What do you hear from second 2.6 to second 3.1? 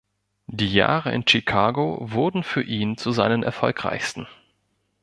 ihn